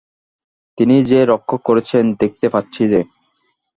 [0.77, 3.01] তিনি যে রক্ষে করছেন, দেখতে পাচ্ছি যে।